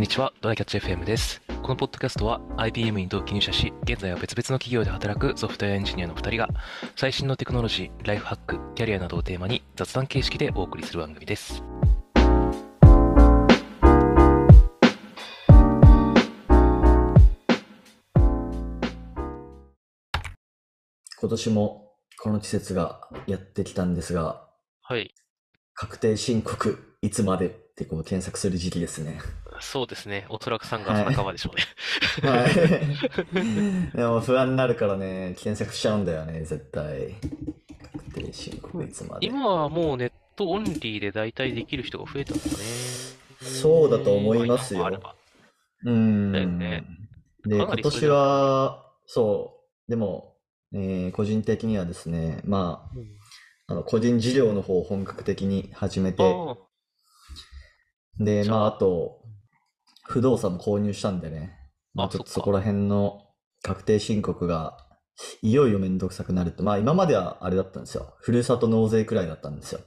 [0.00, 1.42] んにちは、ドライキャッチ FM です。
[1.62, 6.48] このポッドキャストは IBM に同期入社し、現在は別々の企業で働くソフトウェアエンジニアの2人が、
[6.96, 11.62] 最新のテクノロジー、ライフハック、キャリアなどをテーマに雑談形式でお送りする番組です。
[21.20, 21.92] 今年も
[22.22, 24.48] この季節がやってきたんですが、
[24.80, 25.12] はい。
[25.74, 27.69] 確定申告いつまで？
[27.80, 29.20] ってこう検索する時期ですね。
[29.60, 30.26] そうですね。
[30.28, 32.30] おそらく3月半ばでしょうね。
[32.30, 33.96] はい。
[33.96, 37.14] でも不安になるからね、検索しちゃうんだよね、絶対。
[37.92, 39.26] 確定申告いつまで。
[39.26, 42.54] 今はもうネットオンリーで大体できる人が増えたのかね。
[43.40, 44.86] そうだと思いますよ
[45.84, 46.32] うーん。
[46.32, 46.84] だよね
[47.46, 50.34] で、今年は、そう、でも、
[50.74, 52.90] えー個人的にはですね、ま
[53.68, 56.22] あ、あの個人事業の方を本格的に始めて、
[58.20, 59.22] で、まあ、あと、
[60.06, 61.56] 不動産も購入したんでね、
[61.94, 63.22] まあ、ちょっとそこら辺の
[63.62, 64.76] 確定申告が、
[65.42, 68.14] いよいよめんどくさくなると、まあ、今まではあれだったんですよ。
[68.20, 69.80] ふるさと納税くらいだったんですよ。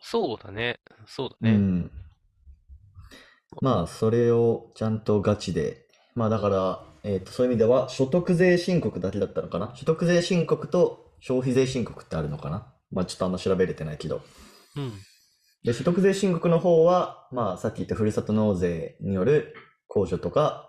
[0.00, 0.80] そうだね。
[1.06, 1.54] そうだね。
[1.54, 1.90] うん。
[3.60, 9.72] まあ、それをちゃんとガチで、まあ、だから、えっと、そういう意味では、所得税申告だけだったのかな？
[9.74, 12.72] 所得税申告と消費税申告ってあるのかな？
[12.90, 14.20] まあ、ちょっとあんま調べれてないけど。
[14.76, 14.92] うん。
[15.64, 19.54] で、所得税申告の方は、まあ、さっき言ったふるさと納税による
[19.88, 20.68] 控除とか、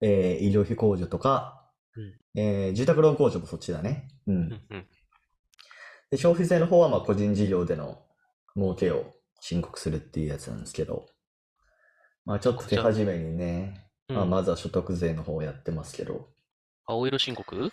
[0.00, 4.08] えー医療費控除とか、うんえー住宅ローン控除もそっちだね。
[4.26, 4.34] うん。
[4.34, 4.86] うんうん。
[6.10, 8.02] で、消費税の方は、まあ、個人事業での
[8.56, 11.06] 儲けを申告するっていうやつなんですけど、
[12.24, 16.28] まあ、ちょっと手始めにね、まあ、うんまずは所得税の方をやってますけど、
[16.86, 17.72] 青色申告？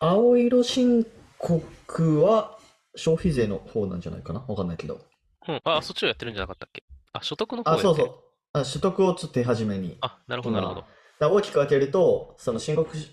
[0.00, 1.06] 青色申
[1.38, 2.58] 告は
[2.96, 4.44] 消費税の方なんじゃないかな？
[4.48, 5.00] わかんないけど。
[5.48, 5.60] うん。
[5.64, 6.82] あ、そっちをやってるんじゃなかったっけ？
[7.12, 7.78] あ、所得の方あ。
[7.78, 8.14] そうそう。
[8.52, 9.96] あ所得をちょっと手始めに。
[10.00, 10.84] あ、なるほど、なるほど。
[11.20, 13.10] だ大きく分けると、その申告し、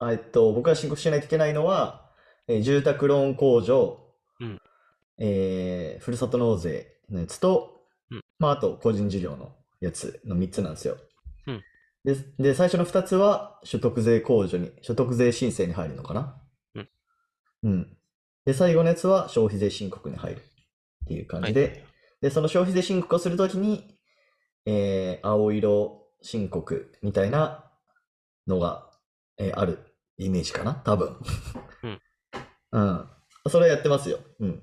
[0.00, 2.10] あえっと、僕が申告しないといけないのは、
[2.48, 4.00] えー住宅ローン控除、
[4.40, 4.60] うん
[5.18, 10.96] えーふるさと納税のやつと、うんまあ、あと個人事業のやつの3つなんですよ。
[11.46, 11.62] うん
[12.04, 16.42] で、で、最初の2つは所得税控除に、所得税申請に入るのかな？
[16.74, 16.88] うん。
[17.62, 17.96] うん。
[18.44, 21.84] で、最後のやつは消費税申告に入るっていう感じで、
[22.20, 23.96] で、その消費税申告をするときに、
[24.66, 27.70] えー青色申告みたいな
[28.46, 28.90] のが、
[29.38, 29.78] えーある
[30.18, 31.16] イメージかな多分。
[31.82, 32.00] うん。
[32.72, 33.08] うん。
[33.48, 34.18] それはやってますよ。
[34.40, 34.62] うん。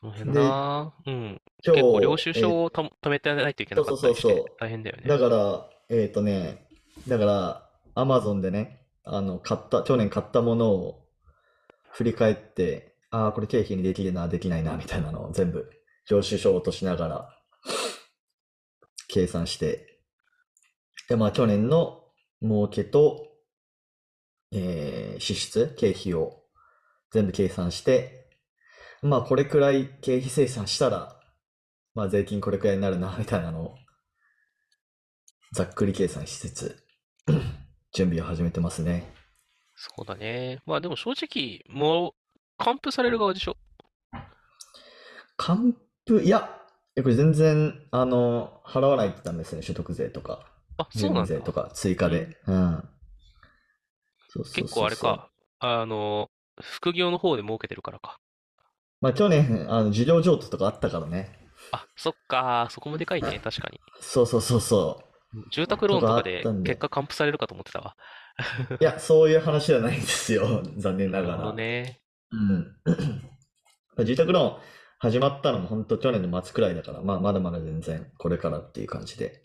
[0.00, 0.94] その辺な。
[1.06, 1.40] うん。
[1.64, 5.04] 今日、結構領収えー書をた貯めてないといけなかったりしてそうそうそうそう大変だよね。
[5.06, 6.66] だから、えっとね、
[7.06, 11.06] だから、アマゾンでね、あの、買った、去年買ったものを
[11.92, 15.70] 振り返って、ああ、これ経費にできるな、できないな、みたいなのを全部、
[16.08, 17.28] 領収書を落としながら、
[19.08, 20.00] 計算して、
[21.08, 22.04] で、まあ、去年の
[22.42, 23.26] 儲けと、
[24.52, 26.42] えー支出、経費を
[27.12, 28.30] 全部計算して、
[29.02, 31.20] まあ、これくらい経費精算したら、
[31.94, 33.74] まあ、税金これくらいになるな、みたいなのを、
[35.52, 36.86] ざっくり計算しつつ、
[37.92, 39.19] 準備を始めてますね。
[39.82, 40.60] そうだね。
[40.66, 42.12] まあでも正直、もう、
[42.58, 43.56] 還付される側でしょ？
[45.38, 45.74] 還
[46.06, 46.50] 付、いや、
[46.96, 50.44] えこれ全然、あの、払わないとダメですね、所得税とか、
[50.76, 51.34] あ、住そうなんだ。
[51.34, 52.36] 民税とか、追加で。
[52.46, 52.84] うん。
[54.28, 54.96] そうそうそう結構あれ。
[54.96, 55.30] か。
[55.60, 56.30] あの、
[56.60, 58.18] 副業の方で儲けてるからか。
[59.00, 61.38] まあ、去年、あの、事業譲渡とかあったからね。
[61.72, 62.68] あ、そっか。
[62.70, 63.40] そこもでかいね。
[63.42, 63.80] 確かに。
[64.00, 65.02] そうそうそうそ
[65.52, 67.96] 住宅ローンとかで結果還付されるかと思ってたわ。
[68.70, 68.78] う。
[68.80, 70.62] いや、そういう話じゃないんですよ。
[70.76, 71.56] 残念ながなるほどら。
[71.56, 72.00] ね。
[72.32, 74.04] うん。
[74.04, 74.62] 住宅ローン
[74.98, 79.42] 始まったのも本当去年の末くらいだから、まあ、まだまだ全然これからっていう感じで。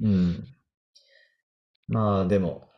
[0.00, 0.44] うん。
[1.88, 2.68] まあでも、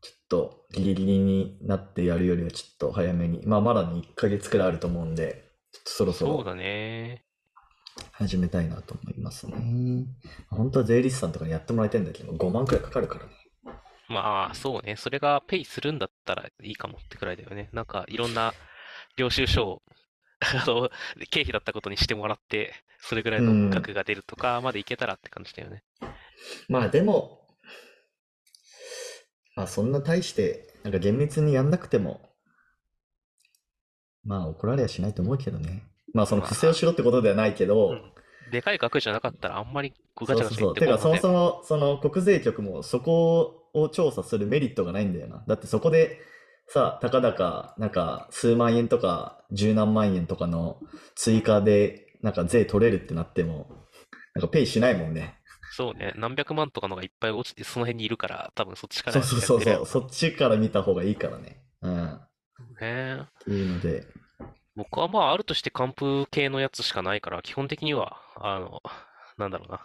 [0.00, 7.24] ちょっとギリギリになってやるよりはちょっと早めに、まあまだに1ヶ月くらいあると思うんで、ちょっとそろそろそうだね。
[8.12, 9.54] 始めたいなと思いますね。
[10.50, 13.30] 本当は税理士さんとかにやってもらいたいんだけど、5万くらいかかるからね。
[14.08, 14.96] まあ、そうね。
[14.96, 17.68] それがペイするんだったらいいかもってくらいだよね。
[17.72, 18.54] なんか、いろんな
[19.16, 19.82] 領収書を、
[20.40, 20.90] あの、
[21.30, 25.84] 経費だったことにしてもらって、それぐらいの額が出るとかまでいけたらって感じだよね。
[26.68, 27.46] まあでも、
[29.54, 32.32] まあそんな大して、なんか厳密にやんなくても、
[34.24, 35.84] まあ怒られやしないと思うけどね。
[36.14, 38.12] まあその不正をしろってことではないけど、うん
[38.50, 40.74] でかい額じゃなかったらあんまりガチャガチャ言そうそうそう。
[40.74, 45.44] てか、そもそも、その国税局もそこを調査するメリットがないんだよな。
[45.46, 46.20] だってそこで、
[46.66, 50.80] さ、たかだか、なんか、数万円とか、十何万円とかの
[51.14, 53.70] 追加でなんか税取れるってなっても、
[54.34, 55.38] なんかペイしないもんね。
[55.72, 56.12] そうね。
[56.16, 59.86] 何百万とかのがいっぱい落ちて、その辺にいるから、多分そっちからそうそうそうそう。
[59.86, 61.62] そっちから見た方がいいからね。
[61.82, 62.14] うん。
[62.14, 62.28] っ
[62.80, 63.26] ね。
[63.44, 64.06] ていうので、
[64.74, 68.82] 僕はまあ、あるとして還付系のやつしかないから、基本的には、あの、
[69.36, 69.84] なんだろうな。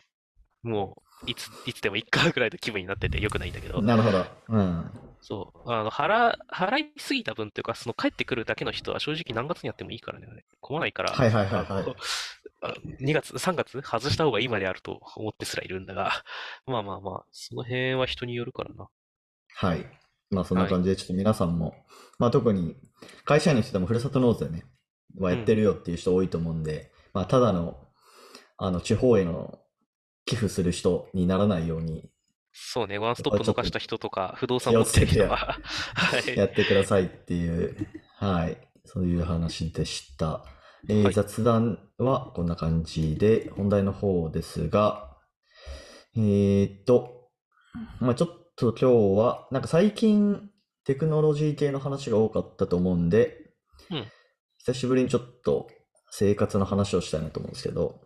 [0.63, 4.25] もう、いつ、いつでもいっかぐらいの気分になっててよくないんだけど、なるほど。
[4.49, 4.91] うん。
[5.21, 10.27] そう、あの、払、払いすぎた分というか、その帰ってくるだけの人は正直何月にやってもいいからね、
[10.59, 11.95] 困らないから、はいはいはいはいあの
[12.61, 16.11] あ2月、3月外した方がいいまであると思ってすらいるんだが、
[16.67, 18.89] まあまあまあ、その辺は人によるからな。
[19.55, 19.85] はい。
[20.29, 21.73] まあそんな感じで、ちょっと皆さんも、
[22.19, 22.75] まあ特に
[23.23, 24.65] 会社員の人でもふるさと納税ね、
[25.17, 27.87] はやってるよっていう人多いと思うんで、まあただの、
[28.57, 29.59] あの、地方への
[30.25, 32.09] 寄付する人にならないように。
[32.51, 35.57] そうね、ワンストップ逃した人とか、不動産持ってる人は、
[35.95, 36.37] はい。
[36.37, 37.87] やってくださいっていう、
[38.17, 40.45] はい、そういう話でした。
[40.87, 41.13] えーはい。
[41.13, 45.17] 雑談はこんな感じで、本題の方ですが、
[46.15, 47.29] えーっと、
[47.99, 50.49] まあちょっと今日は、なんか最近
[50.83, 53.53] テクノロジー系の話が多かったと思うんで、
[53.89, 54.05] うん。
[54.59, 55.67] 久しぶりにちょっと
[56.11, 58.01] 生活の話をしたいなと思うんですけど、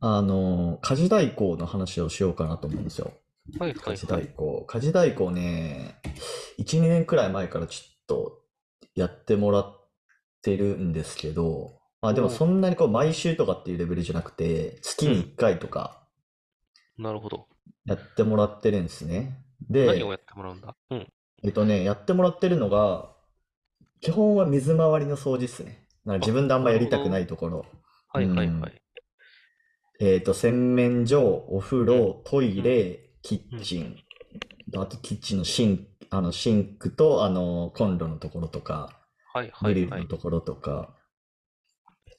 [0.00, 3.12] あの、家事代行の話をしようかなと思うんですよ。
[3.58, 4.24] はいは家事いはい。
[4.24, 4.64] 代行。
[4.66, 6.00] 家事代行ね、
[6.58, 8.42] 1、2年くらい前からちょっと
[8.94, 9.88] やってもらっ
[10.42, 16.06] てるんですけど、まあでもそんなにこう毎週とかっていうレベルじゃなくて、月に1回とか
[16.98, 17.46] なるほど。
[17.84, 19.42] やってもらってるんですね。
[19.68, 20.76] で何を、やってもらうんだ？
[20.90, 21.12] うん。
[21.42, 23.14] えっとね、やってもらってるのが、
[24.00, 25.86] 基本は水回りの掃除ですね。
[26.04, 27.66] なんか自分であんまやりたくないところ。
[28.08, 28.82] はいはいうんはい。
[30.00, 33.96] えっと、洗面所、お風呂、トイレ、キッチン、
[34.76, 39.00] あとキッチンのシンク、あのシンクとあのコンロのところとか、
[39.32, 40.02] はいはいはい。
[40.02, 40.94] のところとか、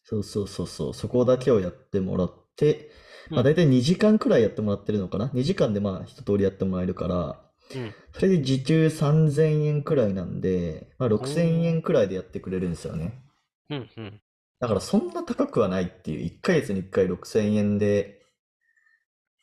[0.04, 2.90] そうそうそうそう、そこだけをやってもらって、
[3.30, 7.42] まあうん大体2時間くらいやってもらってるのかな ?2 時間でまあ一通りやってもらえるから、
[7.76, 7.94] うん。
[8.14, 13.22] それで時給3000円くらいなんで、まあ6000円くらいでやってくれるんですよね。
[13.70, 14.22] うんうん。
[14.60, 18.22] だからそんな高くはないっていう、1ヶ月に1回6000円で、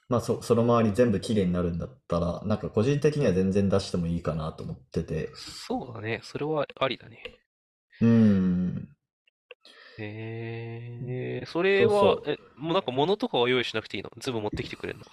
[0.08, 5.28] まあそ、その周り全部きれいになるんだったら、なんか個人的には全然出してもいいかなと思ってて。
[5.34, 6.20] そうだね。
[6.22, 7.38] それはありだね。
[8.00, 8.96] うーん。
[9.98, 14.10] えー、それそうは、え、もうなんか物とかは用意しなくていいの？
[14.18, 15.04] 全部持ってきてくれるの？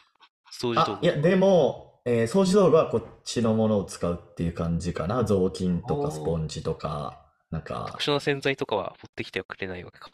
[0.52, 1.06] 掃除道あ、具。
[1.06, 5.24] いや、でも、えー掃除道具はこっちのものを使うっていう感じかな。
[5.24, 7.21] 雑巾とかスポンジとか、
[7.52, 10.10] なんか、特殊な洗剤とかは持ってきてはくれないわけか。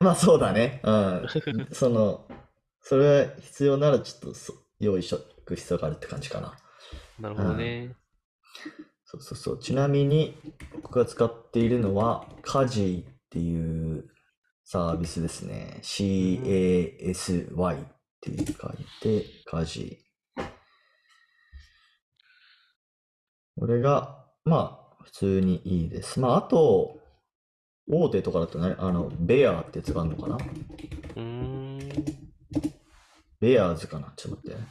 [0.00, 0.80] まあそうだね。
[0.84, 1.26] うん。
[1.72, 2.28] その、
[2.80, 6.56] それは必要ならちょっとそ用意しとく必要があるって感じかな。
[7.18, 7.96] なるほどね。
[9.04, 9.58] そうそうそう。
[9.58, 10.36] ちなみに、
[10.82, 14.10] 僕が使っているのは、カジっていう
[14.64, 15.78] サービスですね。
[15.82, 17.78] C-A-S-Y っ
[18.20, 20.04] ていう書いて、カジ。
[23.58, 26.20] これが、まあ、普通にいいです。
[26.20, 27.00] まあ、あと、
[27.90, 30.36] 大手とかだとね、あの、ベアってやつがあるのかな？
[30.36, 31.78] うーん。
[33.40, 34.12] ベアーズかな？
[34.16, 34.68] ちょっと待ってね。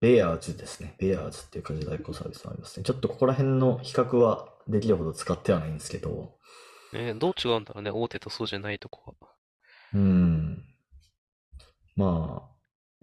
[0.00, 0.94] ベアーズですね。
[0.98, 2.84] ベアーズっていう家事代行サービスがありますね。
[2.84, 6.38] ちょっとここら辺の比較はできるほど使ってはないんですけど、
[6.92, 7.90] ね、どう違うんだろうね。
[7.90, 9.28] 大手とそうじゃないとこは。
[9.94, 10.64] うん。
[11.96, 12.51] まあ、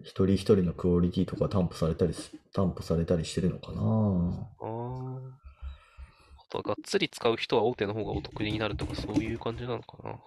[0.02, 5.30] 一人一人のクオリティとか担保されたりす、担保されたりしてるのかなあー
[6.38, 10.18] あとはがっつり使う人は大手の方がお得になるとかそういう感じなのかな。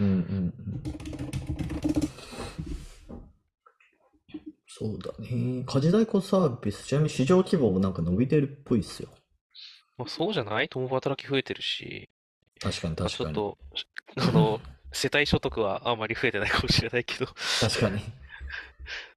[0.00, 0.54] うんうんうん。
[4.66, 5.62] そうだね。
[5.66, 9.10] 家事代行サービス、ちなみに市場規模もなんか伸びてるっぽいっすよ。
[9.98, 10.68] まあそうじゃない？
[10.70, 12.08] 共働き増えてるし、
[12.60, 13.34] 確かにまあ確かに。
[13.34, 13.54] ちょっ
[14.24, 14.60] と、あの、
[14.92, 17.26] 世帯所得はあまり増えてないかもしれないけど、
[17.60, 18.00] 確かに。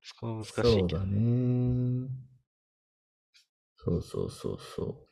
[0.03, 0.99] そこは難しそいうけど。
[0.99, 2.09] だね。
[3.77, 5.07] そうそうそうそう。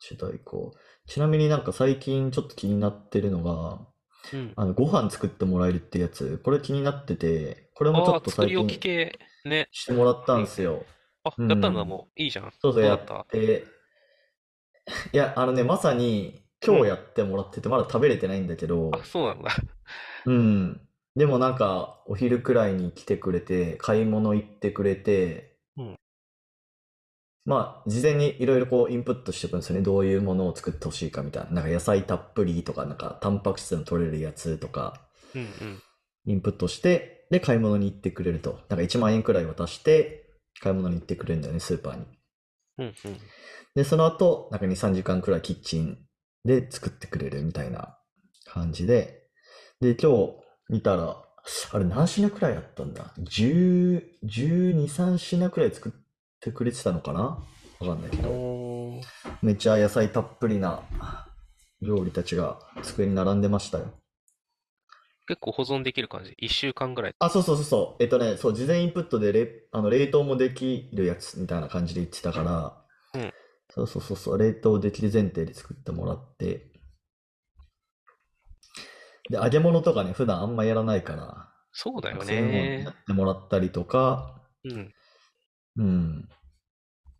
[0.00, 0.72] 家事代行。
[1.06, 3.86] ちなみになんか最近ちょっと気になってるのが、
[4.32, 4.52] うん。
[4.56, 8.68] あの、ご飯作ってもらえるってやつ、これ気になってて、これもちょっと最近。
[9.72, 10.84] してもらったんですよ。
[11.24, 12.22] あ、うんやったんだ、もう。
[12.22, 12.52] いいじゃん。
[12.60, 13.26] そうそうやった
[15.12, 19.50] いや、あのね、まさに今日やってもらってて、まだ食べれてないんだけど、あ、そうなんだ。
[20.26, 20.80] うん。
[21.16, 25.96] でもなんか、お昼くらいに来てくれて、買い物行ってくれて、うん
[27.44, 29.82] まあ、事前にいろいろこうインプットしてくるんですよね。
[29.82, 31.50] どういうものを作ってほしいかみたいな。
[31.50, 35.00] なんか野菜たっぷりとか、なんかタンパク質の取れるやつとか、
[35.34, 35.82] うんうん。
[36.26, 38.60] インプットして、で、買い物に行ってくれると。
[38.68, 42.04] なんか1万円くらい渡して、買い物に行ってくれるんだよね、スーパーに。
[42.78, 42.94] うんうん。
[43.74, 45.98] で、その後、なんか2、3時間くらいキッチン
[46.44, 47.98] で作ってくれるみたいな
[48.44, 49.30] 感じで、
[49.80, 50.41] で、今日
[50.72, 51.22] 見たら、
[51.72, 55.92] あれ何品くらいあったんだ ?10、12、3品くらい作っ
[56.40, 57.20] てくれてたのかな？
[57.20, 57.44] わ
[57.80, 59.00] かんないけど。
[59.42, 60.82] めっちゃ野菜たっぷりな
[61.80, 63.92] 料理たちが机に並んでましたよ。
[65.28, 67.14] 結構保存できる感じ？1週間ぐらい？
[67.18, 68.02] あ、そうそうそうそう。
[68.02, 73.32] えっとね、そう、事前インプットでれあの冷凍もできるやつみたいな感じで言ってたから、うん
[73.74, 76.71] そうそうそうそう、冷凍できる前提で作ってもらって、
[79.30, 82.90] で、揚げ物とかね、普段あんまやらないから、そうだよそういうのねや。
[82.90, 84.92] ってもらったりとか、うん。
[85.76, 86.28] うん。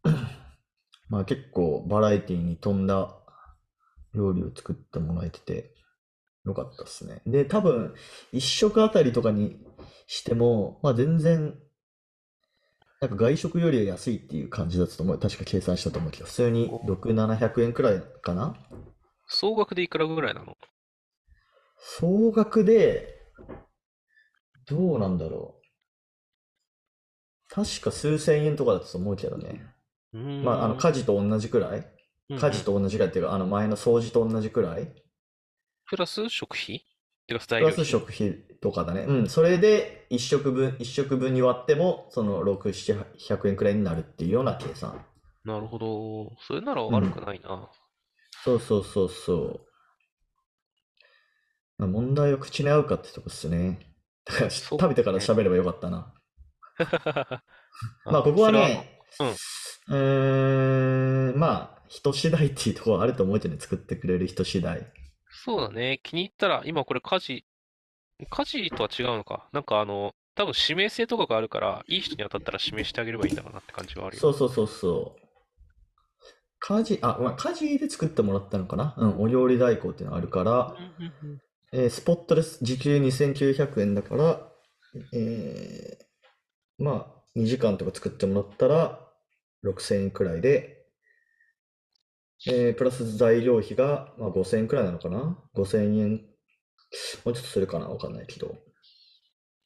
[1.09, 3.15] まあ結構バラエティに富んだ
[4.15, 5.75] 料理を作ってもらえてて
[6.45, 7.23] よかったですね。
[7.27, 7.95] で、多分
[8.33, 9.65] 一食あたりとかに
[10.07, 11.59] しても、まあ全然、
[13.01, 15.19] なんか外食よりは安いっていう感じだったと思う。
[15.19, 18.57] 確か計算したと思うけど、普通に6、700円くらいかな
[19.27, 20.57] 総額でいくらぐらいなの？
[21.85, 23.09] 総額で、
[24.67, 25.63] どうなんだろう。
[27.49, 29.61] 確か数千円とかだったと思うけどね。
[30.13, 34.89] まあ、あの、家事と同じくらいうんうん家事と同じくらいっていうか、あの、前の掃除と同じくらい
[35.91, 36.87] プラス食費？
[37.27, 37.85] プラスプラス。
[37.85, 39.03] 食費とかだね。
[39.03, 39.29] うん。
[39.29, 43.05] それで、一食分、一食分に割っても、その、6、7、
[43.37, 45.05] 100円くらいになるっていうような計算。
[45.45, 46.37] なるほど。
[46.47, 47.69] それなら悪くないな。
[48.45, 49.72] そうそうそうそう。
[51.79, 53.81] まあ、問題は口に合うかってとこっすね。
[54.25, 56.15] だから、そう食べてから喋ればよかったな。
[56.79, 57.43] あ
[58.11, 59.01] まあ、ここはそれね、
[59.89, 64.87] うーん、まあ、人次第っていうところはあると思うけどね、作ってくれる人次第。
[65.31, 66.01] そうだね。
[66.03, 67.45] 気に入ったら、今これ家事、
[68.31, 69.49] 家事とは違うのか。
[69.53, 74.21] なんかあの、多分指名制とかがあるから、いい人に当たったら指名してあげればいいんだろうなって感じはあるよ。
[74.21, 75.23] そうそうそうそう。
[76.61, 81.41] 家事、あ、まあ、家事で作ってもらったのかなうん、お料理代行っていうのがあるから、うんうんうん
[81.73, 82.59] えースポットです。
[82.63, 84.53] 時給2900円だから、
[85.13, 89.01] えーまあ、2時間とか作ってもらったら
[89.63, 90.87] 6000円くらいで、
[92.47, 96.11] えープラス材料費が、まあ、5000円くらいなのかな ?5000 円。
[97.25, 97.89] もうちょっとするかな？
[97.89, 98.55] わかんないけど。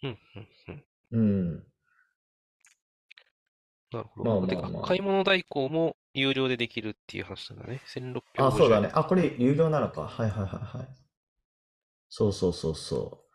[0.03, 1.19] うんうんうんう
[1.57, 1.67] ん。
[3.93, 4.31] なるほど。
[4.31, 7.81] まあまあまあ買い物代行も有料でできるっていう話だね。
[7.87, 8.89] 1650あ、そうだね。
[8.89, 8.99] 円。
[8.99, 10.03] あ、これ有料なのか。
[10.03, 11.06] はいはいはいはい。
[12.09, 13.27] そうそうそうそう。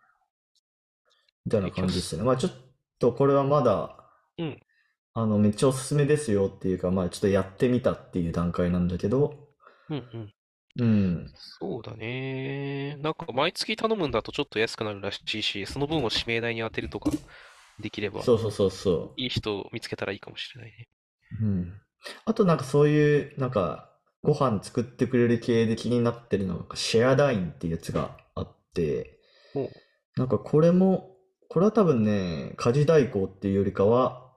[1.46, 2.24] みたいな感じですね。
[2.24, 2.52] まあちょっ
[3.00, 3.98] とこれはまだ、
[4.38, 4.60] うん
[5.14, 9.50] あの、めっちゃおすすめですよっていうか、まあちょっとやってみたっていう段階なんだけど、
[9.90, 10.34] うんうん。
[10.80, 11.32] うん。
[11.36, 12.96] そうだね。
[13.02, 17.12] なんか毎月頼むんだとちょっと安くなるらしいし、その分を指名代に当てるとか
[17.80, 20.88] できれば、そうそうそうそいい人を見つけたらいいかもしれないね。
[21.42, 21.46] う。
[21.46, 21.74] うん。
[22.24, 23.90] あとなんかそういう、なんか、
[24.24, 28.18] ご飯作ってくれる系で気になってるのが、シェアダインっていうやつが
[30.16, 31.16] なんかこれも、
[31.50, 34.32] これは多分ね、家事代行っていうよりかは、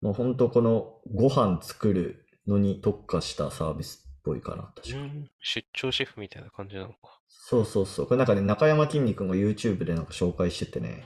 [0.00, 4.98] もう本当このご飯作るのに特化したサービスっぽいかな、確か。
[4.98, 7.20] うん、出張シェフみたいな感じなのか。
[7.28, 8.06] そうそうそう。
[8.06, 11.04] これなんかね、中山きんに君が YouTube でなんか紹介しててね。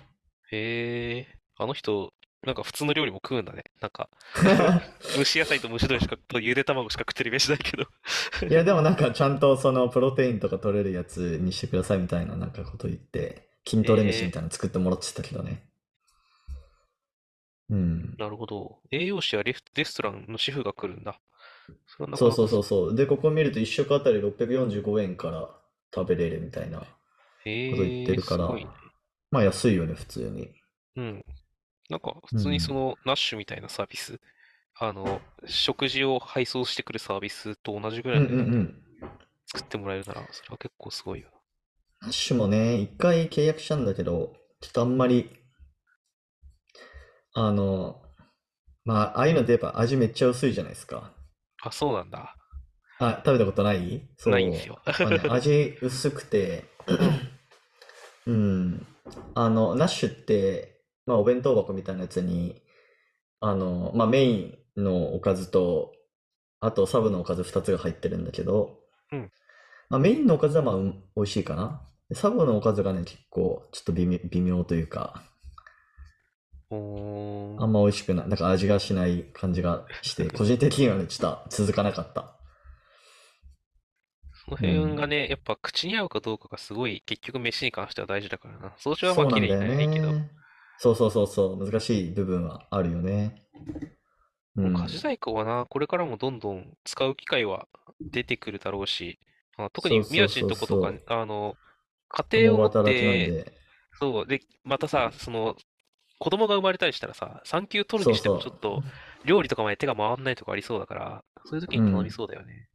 [0.51, 1.27] へえ、
[1.57, 2.13] あの人、
[2.45, 3.65] なんか普通の料理も食うんだね。
[3.81, 4.09] なんか、
[5.17, 7.85] 蒸し野菜と蒸し鶏しか、とゆで卵しか食ってるイメージないけど。
[8.49, 15.65] いや、でもなんかちゃんとそのプロテインとか取れるやつにしてくださいみたいななんかこと言って、筋トレ飯みたいなの作ってもらってたけどね。
[17.71, 18.15] うん。
[18.19, 18.79] なるほど。
[18.91, 21.19] 栄養士やレフレストランのシェフが来るんだ。
[21.87, 22.95] そそうそうそうそう。
[22.95, 25.49] で、ここ見ると1食あたり645円から
[25.95, 26.83] 食べれるみたいな。
[27.47, 28.67] へこと言ってるからね。
[29.31, 30.53] まあ安いよね、普通に。
[30.97, 31.25] うん。
[31.91, 34.21] なんか、普通にその、ナッシュみたいなサービス、
[34.77, 38.75] あの、食事を配送してくるサービスと同じぐうんらいで。
[39.47, 41.29] 作ってもらえるなら、それは結構すごいよ。
[42.01, 45.31] ハッシュもね、一回契約したんだけど、ちょっとあんまり、
[47.35, 48.03] あの、
[48.85, 51.13] まあ、ああいうのってやっぱ味めっちゃ薄いじゃないですか。
[51.63, 52.37] あ、そうなんだ。
[52.99, 54.09] あ、食べたことない？
[54.17, 54.33] そう。
[54.33, 54.81] ないんですよ。
[54.87, 56.65] やっぱね、味薄くて、
[58.27, 58.87] うん。
[59.35, 60.74] あの、ナッシュって、
[61.07, 62.63] まあ、お弁当箱みたいなやつに、
[63.41, 65.93] あの、まあ、メインのおかずと、
[66.61, 68.79] あとサブのおかず2つが入ってるんだけど、
[69.13, 69.31] うん
[69.91, 71.83] まあ、メインのおかずはまあ、うん美味しいかな。
[72.09, 75.23] でサブのおかずがね、結構、ちょっと微妙、微妙というか、
[76.71, 82.39] おーあんま美味しくない、なんか味がしない感じがして、 個人的にはね、ちょっと続かなかった。
[84.33, 88.69] その辺がね、やっぱ口に合うかどうかがすごい、結局飯に関しては大事だからな。
[88.79, 90.31] 掃除はまそうあ綺んだよにないけど、ね。
[90.79, 93.43] そうそうそうそう、難しい部分はあるよね。
[94.57, 94.75] うん。
[94.75, 97.69] 家事代行はな、これからもどんどん使う機会は
[98.13, 99.19] 出てくるだろうし、
[99.57, 101.57] あ特に宮地のとことか、あの、
[102.09, 103.35] 家庭を持って、で、
[104.01, 105.57] そう、で、またさ、その、
[106.19, 108.85] 子供が生まれたりしたらさ、産休取るにしてもちょっと、
[109.25, 112.69] 料理とかまで手が回んないとかありそうだから、そういう時に頼みそうだよね。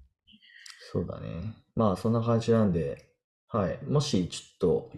[0.91, 1.53] そうだね。
[1.75, 3.09] まあ、そんな感じなんで、
[3.47, 3.79] はい。
[3.85, 4.91] もしちょっと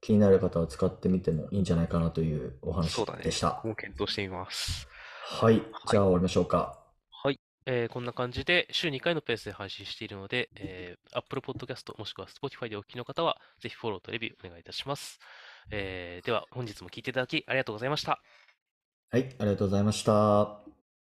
[0.00, 3.22] 気になる方は使ってみてもいいんじゃないかなというお話そうだね。
[3.22, 3.56] でした。
[3.62, 4.88] 僕も検討してみます。
[5.24, 5.56] はい。
[5.90, 6.78] じゃあ終わりましょうか。
[7.10, 7.40] はい。
[7.66, 15.18] えーこんな感じで週2回のペースで配信しているので、えー Apple Podcast もしくは Spotify でお聞きの方は、ぜひフォローとレビューお願いいたします。
[15.70, 18.22] えーでは、本日も聞いていただきありがとうございました。
[19.10, 19.34] はい。
[19.38, 20.77] ありがとうございました。